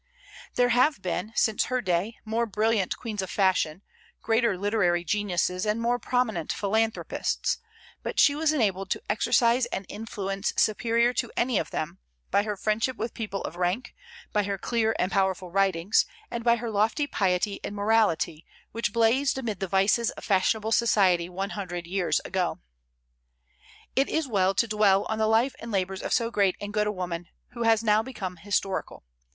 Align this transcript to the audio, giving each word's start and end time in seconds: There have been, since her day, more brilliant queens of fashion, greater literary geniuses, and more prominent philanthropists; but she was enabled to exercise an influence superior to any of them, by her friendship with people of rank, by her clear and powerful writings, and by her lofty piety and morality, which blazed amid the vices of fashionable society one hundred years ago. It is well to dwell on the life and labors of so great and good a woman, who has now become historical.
There 0.55 0.69
have 0.69 1.03
been, 1.03 1.31
since 1.35 1.65
her 1.65 1.79
day, 1.79 2.15
more 2.25 2.47
brilliant 2.47 2.97
queens 2.97 3.21
of 3.21 3.29
fashion, 3.29 3.83
greater 4.23 4.57
literary 4.57 5.03
geniuses, 5.03 5.63
and 5.63 5.79
more 5.79 5.99
prominent 5.99 6.51
philanthropists; 6.51 7.59
but 8.01 8.19
she 8.19 8.33
was 8.33 8.51
enabled 8.51 8.89
to 8.89 9.03
exercise 9.11 9.67
an 9.67 9.83
influence 9.83 10.53
superior 10.57 11.13
to 11.13 11.31
any 11.37 11.59
of 11.59 11.69
them, 11.69 11.99
by 12.31 12.41
her 12.41 12.57
friendship 12.57 12.97
with 12.97 13.13
people 13.13 13.43
of 13.43 13.57
rank, 13.57 13.93
by 14.33 14.41
her 14.41 14.57
clear 14.57 14.95
and 14.97 15.11
powerful 15.11 15.51
writings, 15.51 16.07
and 16.31 16.43
by 16.43 16.55
her 16.55 16.71
lofty 16.71 17.05
piety 17.05 17.59
and 17.63 17.75
morality, 17.75 18.43
which 18.71 18.91
blazed 18.93 19.37
amid 19.37 19.59
the 19.59 19.67
vices 19.67 20.09
of 20.09 20.23
fashionable 20.25 20.71
society 20.71 21.29
one 21.29 21.51
hundred 21.51 21.85
years 21.85 22.19
ago. 22.25 22.57
It 23.95 24.09
is 24.09 24.27
well 24.27 24.55
to 24.55 24.67
dwell 24.67 25.03
on 25.09 25.19
the 25.19 25.27
life 25.27 25.53
and 25.59 25.69
labors 25.71 26.01
of 26.01 26.11
so 26.11 26.31
great 26.31 26.55
and 26.59 26.73
good 26.73 26.87
a 26.87 26.91
woman, 26.91 27.27
who 27.49 27.61
has 27.69 27.83
now 27.83 28.01
become 28.01 28.37
historical. 28.37 29.03